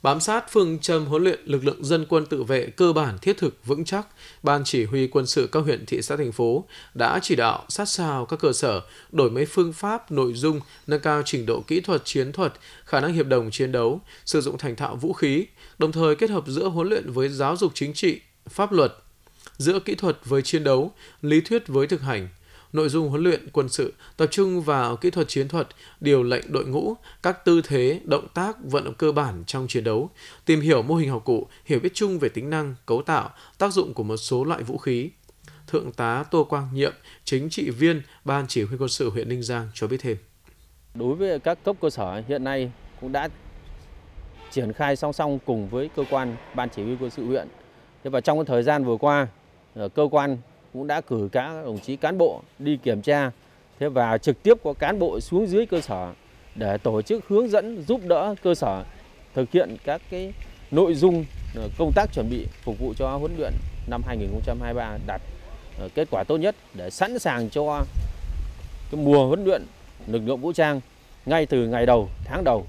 [0.05, 3.37] Bám sát phương châm huấn luyện lực lượng dân quân tự vệ cơ bản thiết
[3.37, 4.07] thực vững chắc,
[4.43, 7.85] Ban chỉ huy quân sự các huyện thị xã thành phố đã chỉ đạo sát
[7.85, 11.79] sao các cơ sở đổi mới phương pháp, nội dung, nâng cao trình độ kỹ
[11.79, 12.53] thuật chiến thuật,
[12.85, 15.45] khả năng hiệp đồng chiến đấu, sử dụng thành thạo vũ khí,
[15.77, 18.95] đồng thời kết hợp giữa huấn luyện với giáo dục chính trị, pháp luật,
[19.57, 22.27] giữa kỹ thuật với chiến đấu, lý thuyết với thực hành–
[22.75, 25.67] Nội dung huấn luyện quân sự tập trung vào kỹ thuật chiến thuật,
[25.99, 29.83] điều lệnh đội ngũ, các tư thế, động tác, vận động cơ bản trong chiến
[29.83, 30.09] đấu,
[30.45, 33.73] tìm hiểu mô hình học cụ, hiểu biết chung về tính năng, cấu tạo, tác
[33.73, 35.09] dụng của một số loại vũ khí.
[35.67, 39.43] Thượng tá Tô Quang Nhiệm, chính trị viên Ban Chỉ huy quân sự huyện Ninh
[39.43, 40.17] Giang cho biết thêm.
[40.93, 43.29] Đối với các cấp cơ sở hiện nay cũng đã
[44.51, 47.47] triển khai song song cùng với cơ quan Ban Chỉ huy quân sự huyện.
[48.03, 49.27] Thế và trong cái thời gian vừa qua,
[49.75, 50.37] ờ, cơ quan
[50.75, 53.31] cũng đã cử các đồng chí cán bộ đi kiểm tra.
[53.79, 56.13] Thế và trực tiếp có cán bộ xuống dưới cơ sở
[56.55, 58.83] để tổ chức hướng dẫn, giúp đỡ cơ sở
[59.33, 60.33] thực hiện các cái
[60.71, 63.53] nội dung ờ, công tác chuẩn bị phục vụ cho huấn luyện
[63.87, 65.21] năm 2023 đạt
[65.79, 67.83] ờ, kết quả tốt nhất để sẵn sàng cho
[68.91, 69.61] cái mùa huấn luyện
[70.07, 70.81] lực lượng vũ trang
[71.25, 72.65] ngay từ ngày đầu, tháng đầu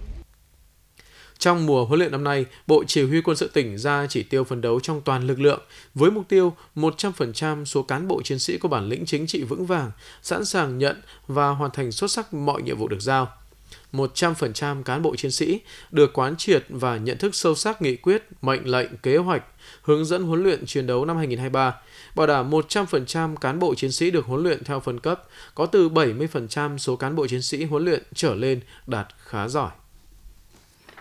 [1.38, 4.44] trong mùa huấn luyện năm nay, Bộ Chỉ huy quân sự tỉnh ra chỉ tiêu
[4.44, 5.61] phấn đấu trong toàn lực lượng
[5.94, 9.66] với mục tiêu 100% số cán bộ chiến sĩ có bản lĩnh chính trị vững
[9.66, 9.90] vàng,
[10.22, 13.29] sẵn sàng nhận và hoàn thành xuất sắc mọi nhiệm vụ được giao.
[13.92, 18.22] 100% cán bộ chiến sĩ được quán triệt và nhận thức sâu sắc nghị quyết,
[18.42, 19.44] mệnh lệnh, kế hoạch,
[19.83, 21.75] hướng dẫn huấn luyện chiến đấu năm 2023,
[22.16, 25.22] bảo đảm 100% cán bộ chiến sĩ được huấn luyện theo phân cấp,
[25.55, 29.70] có từ 70% số cán bộ chiến sĩ huấn luyện trở lên đạt khá giỏi.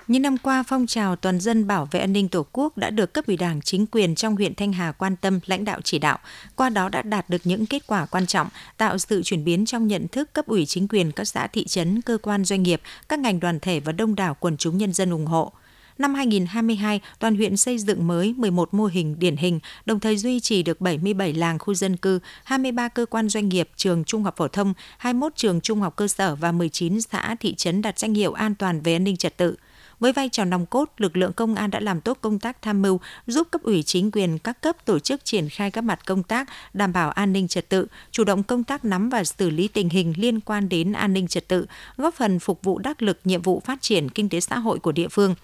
[0.07, 3.13] Những năm qua, phong trào toàn dân bảo vệ an ninh Tổ quốc đã được
[3.13, 6.17] cấp ủy Đảng, chính quyền trong huyện Thanh Hà quan tâm, lãnh đạo chỉ đạo.
[6.55, 9.87] Qua đó đã đạt được những kết quả quan trọng, tạo sự chuyển biến trong
[9.87, 13.19] nhận thức cấp ủy chính quyền các xã thị trấn, cơ quan doanh nghiệp, các
[13.19, 15.51] ngành đoàn thể và đông đảo quần chúng nhân dân ủng hộ.
[15.97, 20.39] Năm 2022, toàn huyện xây dựng mới 11 mô hình điển hình, đồng thời duy
[20.39, 24.33] trì được 77 làng khu dân cư, 23 cơ quan doanh nghiệp, trường trung học
[24.37, 28.13] phổ thông, 21 trường trung học cơ sở và 19 xã thị trấn đạt danh
[28.13, 29.55] hiệu an toàn về an ninh trật tự.
[29.99, 32.81] Với vai trò nòng cốt, lực lượng công an đã làm tốt công tác tham
[32.81, 36.23] mưu, giúp cấp ủy chính quyền các cấp tổ chức triển khai các mặt công
[36.23, 39.67] tác đảm bảo an ninh trật tự, chủ động công tác nắm và xử lý
[39.67, 41.65] tình hình liên quan đến an ninh trật tự,
[41.97, 44.91] góp phần phục vụ đắc lực nhiệm vụ phát triển kinh tế xã hội của
[44.91, 45.35] địa phương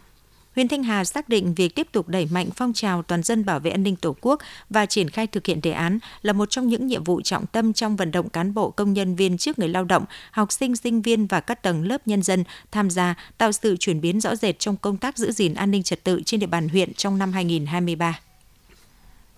[0.55, 3.59] huyện Thanh Hà xác định việc tiếp tục đẩy mạnh phong trào toàn dân bảo
[3.59, 6.67] vệ an ninh Tổ quốc và triển khai thực hiện đề án là một trong
[6.67, 9.69] những nhiệm vụ trọng tâm trong vận động cán bộ công nhân viên trước người
[9.69, 13.51] lao động, học sinh, sinh viên và các tầng lớp nhân dân tham gia tạo
[13.51, 16.39] sự chuyển biến rõ rệt trong công tác giữ gìn an ninh trật tự trên
[16.39, 18.19] địa bàn huyện trong năm 2023.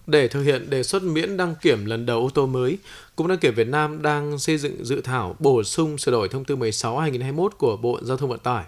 [0.08, 2.78] Để thực hiện đề xuất miễn đăng kiểm lần đầu ô tô mới,
[3.15, 6.45] Cục đăng kiểm Việt Nam đang xây dựng dự thảo bổ sung sửa đổi thông
[6.45, 8.63] tư 16/2021 của Bộ Giao thông Vận tải.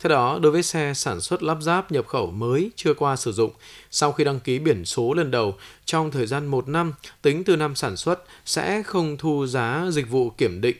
[0.00, 3.32] Theo đó, đối với xe sản xuất lắp ráp nhập khẩu mới chưa qua sử
[3.32, 3.50] dụng,
[3.90, 5.54] sau khi đăng ký biển số lần đầu
[5.84, 10.10] trong thời gian 1 năm tính từ năm sản xuất sẽ không thu giá dịch
[10.10, 10.76] vụ kiểm định.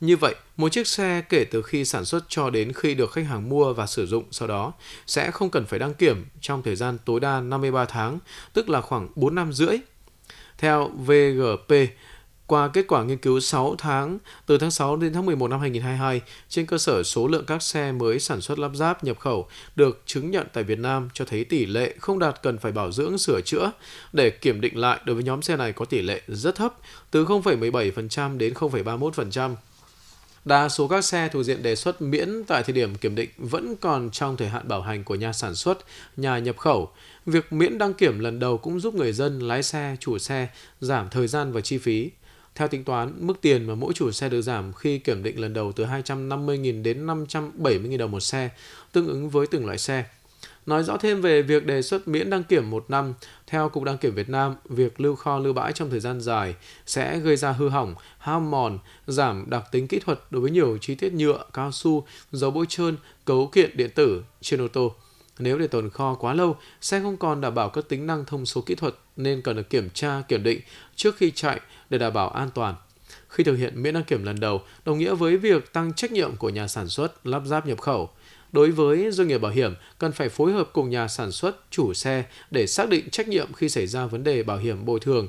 [0.00, 3.26] Như vậy, một chiếc xe kể từ khi sản xuất cho đến khi được khách
[3.26, 4.72] hàng mua và sử dụng sau đó
[5.06, 8.18] sẽ không cần phải đăng kiểm trong thời gian tối đa 53 tháng,
[8.52, 9.76] tức là khoảng 4 năm rưỡi.
[10.58, 11.74] Theo VGP,
[12.46, 16.20] qua kết quả nghiên cứu 6 tháng từ tháng 6 đến tháng 11 năm 2022,
[16.48, 20.02] trên cơ sở số lượng các xe mới sản xuất lắp ráp nhập khẩu được
[20.06, 23.18] chứng nhận tại Việt Nam cho thấy tỷ lệ không đạt cần phải bảo dưỡng
[23.18, 23.72] sửa chữa.
[24.12, 26.74] Để kiểm định lại đối với nhóm xe này có tỷ lệ rất thấp,
[27.10, 29.54] từ 0,17% đến 0,31%.
[30.44, 33.76] Đa số các xe thuộc diện đề xuất miễn tại thời điểm kiểm định vẫn
[33.80, 35.78] còn trong thời hạn bảo hành của nhà sản xuất,
[36.16, 36.90] nhà nhập khẩu.
[37.26, 40.48] Việc miễn đăng kiểm lần đầu cũng giúp người dân, lái xe, chủ xe
[40.80, 42.10] giảm thời gian và chi phí.
[42.56, 45.52] Theo tính toán, mức tiền mà mỗi chủ xe được giảm khi kiểm định lần
[45.52, 48.50] đầu từ 250.000 đến 570.000 đồng một xe,
[48.92, 50.04] tương ứng với từng loại xe.
[50.66, 53.14] Nói rõ thêm về việc đề xuất miễn đăng kiểm một năm,
[53.46, 56.54] theo Cục Đăng kiểm Việt Nam, việc lưu kho lưu bãi trong thời gian dài
[56.86, 60.78] sẽ gây ra hư hỏng, hao mòn, giảm đặc tính kỹ thuật đối với nhiều
[60.80, 64.94] chi tiết nhựa, cao su, dầu bôi trơn, cấu kiện điện tử trên ô tô.
[65.38, 68.46] Nếu để tồn kho quá lâu, xe không còn đảm bảo các tính năng thông
[68.46, 70.60] số kỹ thuật nên cần được kiểm tra, kiểm định
[70.96, 72.74] trước khi chạy để đảm bảo an toàn.
[73.28, 76.36] Khi thực hiện miễn đăng kiểm lần đầu, đồng nghĩa với việc tăng trách nhiệm
[76.36, 78.10] của nhà sản xuất lắp ráp nhập khẩu.
[78.52, 81.94] Đối với doanh nghiệp bảo hiểm, cần phải phối hợp cùng nhà sản xuất, chủ
[81.94, 85.28] xe để xác định trách nhiệm khi xảy ra vấn đề bảo hiểm bồi thường.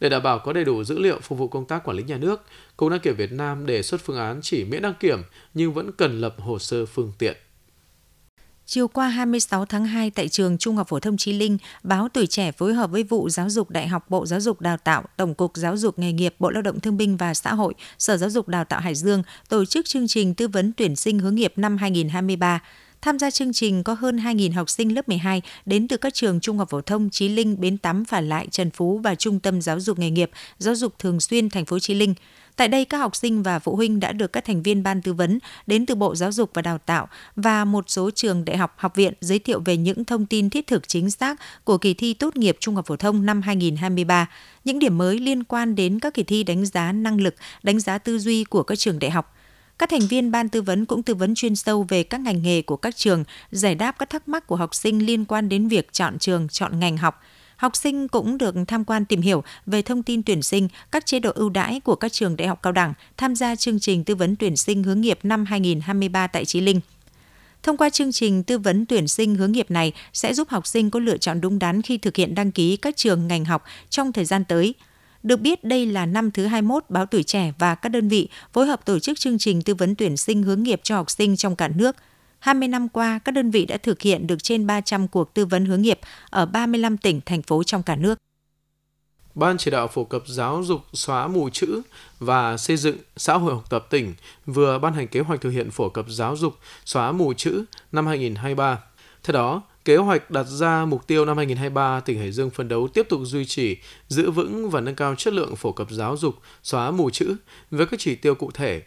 [0.00, 2.18] Để đảm bảo có đầy đủ dữ liệu phục vụ công tác quản lý nhà
[2.18, 2.42] nước,
[2.76, 5.22] Cục đăng kiểm Việt Nam đề xuất phương án chỉ miễn đăng kiểm
[5.54, 7.36] nhưng vẫn cần lập hồ sơ phương tiện.
[8.66, 12.26] Chiều qua 26 tháng 2 tại trường Trung học phổ thông Chí Linh, báo Tuổi
[12.26, 15.34] trẻ phối hợp với vụ Giáo dục Đại học Bộ Giáo dục Đào tạo, Tổng
[15.34, 18.30] cục Giáo dục nghề nghiệp Bộ Lao động Thương binh và Xã hội, Sở Giáo
[18.30, 21.52] dục Đào tạo Hải Dương tổ chức chương trình tư vấn tuyển sinh hướng nghiệp
[21.56, 22.60] năm 2023.
[23.04, 26.40] Tham gia chương trình có hơn 2.000 học sinh lớp 12 đến từ các trường
[26.40, 29.60] Trung học phổ thông Chí Linh, Bến Tắm, Phả Lại, Trần Phú và Trung tâm
[29.62, 32.14] Giáo dục nghề nghiệp, Giáo dục thường xuyên thành phố Chí Linh.
[32.56, 35.12] Tại đây, các học sinh và phụ huynh đã được các thành viên ban tư
[35.12, 38.74] vấn đến từ Bộ Giáo dục và Đào tạo và một số trường đại học,
[38.76, 42.14] học viện giới thiệu về những thông tin thiết thực chính xác của kỳ thi
[42.14, 44.30] tốt nghiệp trung học phổ thông năm 2023,
[44.64, 47.98] những điểm mới liên quan đến các kỳ thi đánh giá năng lực, đánh giá
[47.98, 49.34] tư duy của các trường đại học.
[49.78, 52.62] Các thành viên ban tư vấn cũng tư vấn chuyên sâu về các ngành nghề
[52.62, 55.92] của các trường, giải đáp các thắc mắc của học sinh liên quan đến việc
[55.92, 57.20] chọn trường, chọn ngành học–
[57.56, 61.18] Học sinh cũng được tham quan tìm hiểu về thông tin tuyển sinh, các chế
[61.18, 64.14] độ ưu đãi của các trường đại học cao đẳng tham gia chương trình tư
[64.14, 66.80] vấn tuyển sinh hướng nghiệp năm 2023 tại Chí Linh.
[67.62, 70.90] Thông qua chương trình tư vấn tuyển sinh hướng nghiệp này sẽ giúp học sinh
[70.90, 74.12] có lựa chọn đúng đắn khi thực hiện đăng ký các trường ngành học trong
[74.12, 74.74] thời gian tới.
[75.24, 78.66] Được biết đây là năm thứ 21 báo tuổi trẻ và các đơn vị phối
[78.66, 81.56] hợp tổ chức chương trình tư vấn tuyển sinh hướng nghiệp cho học sinh trong
[81.56, 81.96] cả nước–
[82.44, 85.64] 20 năm qua, các đơn vị đã thực hiện được trên 300 cuộc tư vấn
[85.64, 88.18] hướng nghiệp ở 35 tỉnh, thành phố trong cả nước.
[89.34, 91.82] Ban chỉ đạo phổ cập giáo dục xóa mù chữ
[92.18, 94.14] và xây dựng xã hội học tập tỉnh
[94.46, 98.06] vừa ban hành kế hoạch thực hiện phổ cập giáo dục xóa mù chữ năm
[98.06, 98.78] 2023.
[99.22, 102.88] Theo đó, kế hoạch đặt ra mục tiêu năm 2023 tỉnh Hải Dương phấn đấu
[102.88, 103.76] tiếp tục duy trì,
[104.08, 107.36] giữ vững và nâng cao chất lượng phổ cập giáo dục xóa mù chữ
[107.70, 108.82] với các chỉ tiêu cụ thể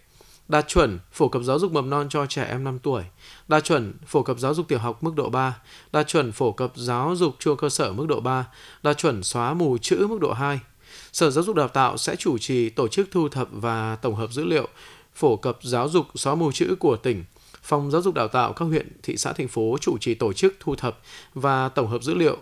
[0.48, 3.04] đạt chuẩn phổ cập giáo dục mầm non cho trẻ em 5 tuổi,
[3.48, 5.58] đạt chuẩn phổ cập giáo dục tiểu học mức độ 3,
[5.92, 8.48] đạt chuẩn phổ cập giáo dục trung cơ sở mức độ 3,
[8.84, 10.60] đạt chuẩn xóa mù chữ mức độ 2.
[11.12, 14.32] Sở Giáo dục Đào tạo sẽ chủ trì tổ chức thu thập và tổng hợp
[14.32, 14.68] dữ liệu
[15.16, 17.24] phổ cập giáo dục xóa mù chữ của tỉnh.
[17.64, 20.54] Phòng Giáo dục Đào tạo các huyện, thị xã, thành phố chủ trì tổ chức
[20.60, 21.00] thu thập
[21.34, 22.38] và tổng hợp dữ liệu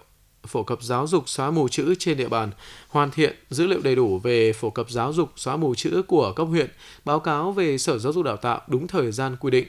[0.47, 2.51] phổ cập giáo dục xóa mù chữ trên địa bàn,
[2.88, 6.34] hoàn thiện dữ liệu đầy đủ về phổ cập giáo dục xóa mù chữ của
[6.34, 6.69] cấp huyện,
[7.06, 9.67] báo cáo về Sở Giáo dục Đào tạo đúng thời gian quy định.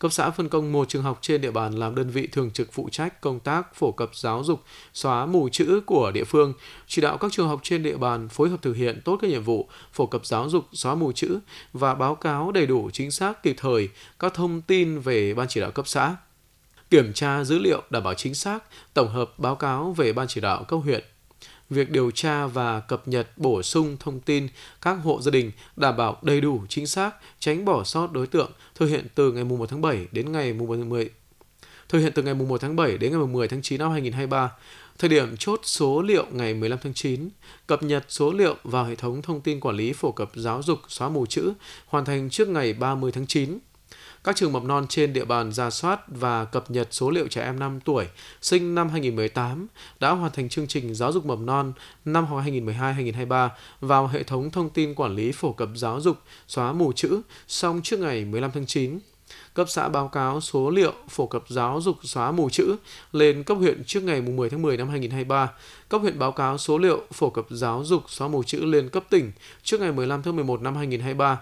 [0.00, 2.72] Cấp xã phân công một trường học trên địa bàn làm đơn vị thường trực
[2.72, 6.52] phụ trách công tác phổ cập giáo dục, xóa mù chữ của địa phương,
[6.86, 9.42] chỉ đạo các trường học trên địa bàn phối hợp thực hiện tốt các nhiệm
[9.42, 11.38] vụ phổ cập giáo dục, xóa mù chữ
[11.72, 15.60] và báo cáo đầy đủ chính xác kịp thời các thông tin về ban chỉ
[15.60, 16.16] đạo cấp xã
[16.90, 20.40] kiểm tra dữ liệu đảm bảo chính xác, tổng hợp báo cáo về ban chỉ
[20.40, 21.04] đạo cấp huyện.
[21.70, 24.48] Việc điều tra và cập nhật bổ sung thông tin
[24.82, 28.50] các hộ gia đình đảm bảo đầy đủ chính xác, tránh bỏ sót đối tượng,
[28.74, 31.10] thực hiện từ ngày 1 tháng 7 đến ngày 10
[31.88, 34.52] thực hiện từ ngày 1 tháng 7 đến ngày 10 tháng 9 năm 2023.
[34.98, 37.28] Thời điểm chốt số liệu ngày 15 tháng 9,
[37.66, 40.78] cập nhật số liệu vào hệ thống thông tin quản lý phổ cập giáo dục
[40.88, 41.52] xóa mù chữ,
[41.86, 43.58] hoàn thành trước ngày 30 tháng 9
[44.24, 47.44] các trường mầm non trên địa bàn ra soát và cập nhật số liệu trẻ
[47.44, 48.06] em 5 tuổi
[48.42, 49.66] sinh năm 2018
[50.00, 51.72] đã hoàn thành chương trình giáo dục mầm non
[52.04, 53.48] năm học 2012-2023
[53.80, 56.16] vào hệ thống thông tin quản lý phổ cập giáo dục
[56.48, 58.98] xóa mù chữ xong trước ngày 15 tháng 9
[59.54, 62.76] cấp xã báo cáo số liệu phổ cập giáo dục xóa mù chữ
[63.12, 65.52] lên cấp huyện trước ngày 10 tháng 10 năm 2023.
[65.88, 69.04] Cấp huyện báo cáo số liệu phổ cập giáo dục xóa mù chữ lên cấp
[69.10, 71.40] tỉnh trước ngày 15 tháng 11 năm 2023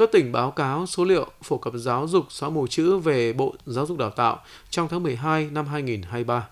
[0.00, 3.54] các tỉnh báo cáo số liệu phổ cập giáo dục xóa mù chữ về Bộ
[3.66, 6.48] Giáo dục Đào tạo trong tháng 12 năm 2023.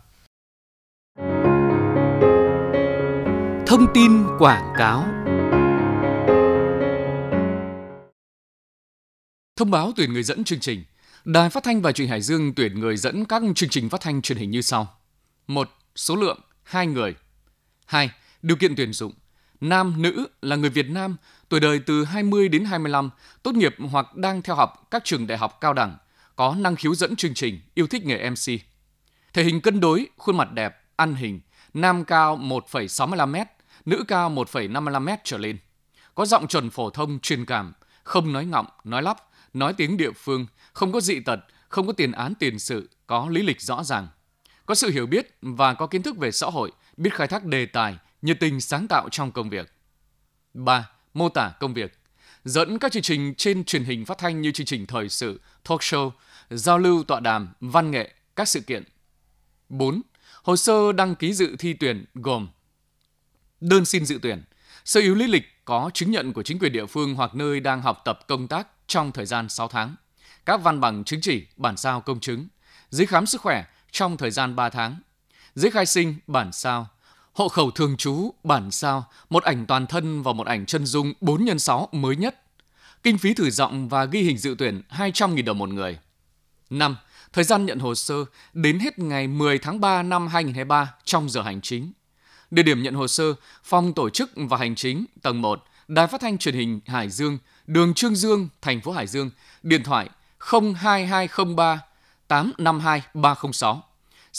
[3.67, 5.05] Thông tin quảng cáo
[9.57, 10.85] Thông báo tuyển người dẫn chương trình.
[11.25, 14.01] Đài Phát thanh và Truyền hình Hải Dương tuyển người dẫn các chương trình phát
[14.01, 14.89] thanh truyền hình như sau.
[15.47, 15.69] 1.
[15.97, 17.15] Số lượng 2 người.
[17.87, 18.11] 2.
[18.43, 19.13] Điều kiện tuyển dụng
[19.61, 21.17] nam, nữ là người Việt Nam,
[21.49, 23.11] tuổi đời từ 20 đến 25,
[23.43, 25.97] tốt nghiệp hoặc đang theo học các trường đại học cao đẳng,
[26.37, 28.61] có năng khiếu dẫn chương trình, yêu thích nghề MC.
[29.33, 31.41] Thể hình cân đối, khuôn mặt đẹp, ăn hình,
[31.75, 33.45] nam cao 1,65m,
[33.85, 35.59] nữ cao 1,55m trở lên.
[36.15, 39.17] Có giọng chuẩn phổ thông, truyền cảm, không nói ngọng, nói lắp,
[39.55, 43.29] nói tiếng địa phương, không có dị tật, không có tiền án tiền sự, có
[43.31, 44.09] lý lịch rõ ràng.
[44.67, 47.67] Có sự hiểu biết và có kiến thức về xã hội, biết khai thác đề
[47.67, 49.73] tài, nhiệt tình sáng tạo trong công việc.
[50.55, 50.89] 3.
[51.19, 51.99] Mô tả công việc.
[52.45, 55.81] Dẫn các chương trình trên truyền hình phát thanh như chương trình thời sự, talk
[55.81, 56.11] show,
[56.51, 58.85] giao lưu tọa đàm, văn nghệ, các sự kiện.
[59.69, 60.03] 4.
[60.43, 62.49] Hồ sơ đăng ký dự thi tuyển gồm
[63.61, 64.43] Đơn xin dự tuyển,
[64.85, 67.83] sơ yếu lý lịch có chứng nhận của chính quyền địa phương hoặc nơi đang
[67.83, 69.95] học tập công tác trong thời gian 6 tháng.
[70.45, 72.49] Các văn bằng chứng chỉ, bản sao công chứng,
[72.91, 74.97] giấy khám sức khỏe trong thời gian 3 tháng,
[75.55, 76.89] giấy khai sinh, bản sao,
[77.39, 81.13] hộ khẩu thường trú, bản sao, một ảnh toàn thân và một ảnh chân dung
[81.21, 82.43] 4 x 6 mới nhất.
[83.03, 85.99] Kinh phí thử giọng và ghi hình dự tuyển 200.000 đồng một người.
[86.71, 86.97] 5.
[87.33, 88.15] Thời gian nhận hồ sơ
[88.53, 91.93] đến hết ngày 10 tháng 3 năm 2023 trong giờ hành chính.
[92.51, 96.21] Địa điểm nhận hồ sơ, phòng tổ chức và hành chính, tầng 1, Đài Phát
[96.21, 99.31] thanh Truyền hình Hải Dương, đường Trương Dương, thành phố Hải Dương,
[99.63, 101.81] điện thoại 02203
[102.29, 103.88] 852 306.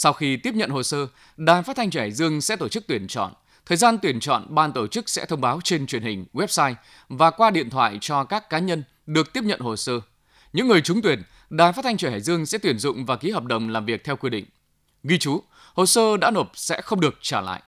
[0.02, 3.06] Sau khi tiếp nhận hồ sơ, Đài Phát thanh Hải Dương sẽ tổ chức tuyển
[3.08, 3.32] chọn.
[3.66, 6.74] Thời gian tuyển chọn, ban tổ chức sẽ thông báo trên truyền hình, website
[7.08, 9.92] và qua điện thoại cho các cá nhân được tiếp nhận hồ sơ.
[10.52, 13.30] Những người trúng tuyển, Đài Phát thanh Trẻ Hải Dương sẽ tuyển dụng và ký
[13.30, 14.44] hợp đồng làm việc theo quy định.
[15.02, 15.42] Ghi chú,
[15.74, 17.62] hồ sơ đã nộp sẽ không được trả lại.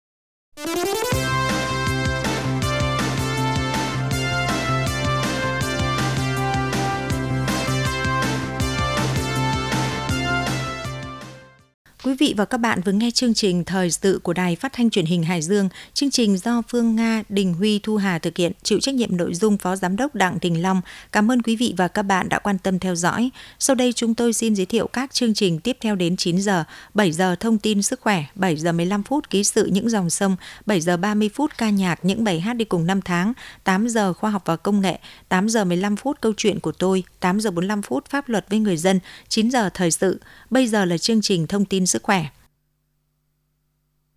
[12.09, 14.91] Quý vị và các bạn vừa nghe chương trình Thời sự của Đài Phát thanh
[14.91, 15.69] Truyền hình Hải Dương.
[15.95, 19.35] Chương trình do Phương Nga, Đình Huy, Thu Hà thực hiện, chịu trách nhiệm nội
[19.35, 20.81] dung Phó Giám đốc Đặng Đình Long.
[21.13, 23.31] Cảm ơn quý vị và các bạn đã quan tâm theo dõi.
[23.59, 26.65] Sau đây chúng tôi xin giới thiệu các chương trình tiếp theo đến 9 giờ,
[26.95, 30.37] 7 giờ thông tin sức khỏe, 7 giờ 15 phút ký sự những dòng sông,
[30.67, 33.33] 7 giờ 30 phút ca nhạc những bài hát đi cùng năm tháng,
[33.65, 37.05] 8 giờ khoa học và công nghệ, 8 giờ 15 phút câu chuyện của tôi,
[37.21, 40.21] 8 giờ 45 phút pháp luật với người dân, 9 giờ thời sự.
[40.51, 42.25] Bây giờ là chương trình thông tin sức khỏe.